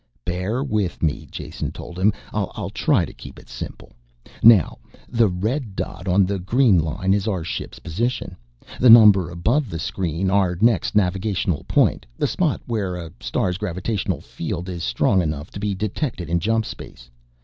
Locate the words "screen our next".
9.77-10.95